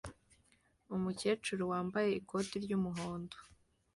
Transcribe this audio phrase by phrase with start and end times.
[0.95, 3.37] Umukecuru wambaye ikoti ry'umuhondo